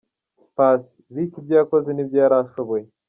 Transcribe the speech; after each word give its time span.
Paccy: 0.57 0.91
Lick 1.13 1.31
ibyo 1.39 1.53
yakoze 1.61 1.89
ni 1.91 2.01
ibyo 2.03 2.17
yari 2.23 2.35
ashoboye. 2.41 2.85